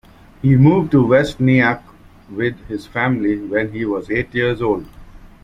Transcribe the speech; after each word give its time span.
He 0.41 0.55
moved 0.55 0.89
to 0.93 1.05
West 1.05 1.39
Nyack 1.39 1.83
with 2.31 2.57
his 2.67 2.87
family 2.87 3.37
when 3.37 3.71
he 3.71 3.85
was 3.85 4.09
eight 4.09 4.33
years 4.33 4.59
old. 4.59 4.87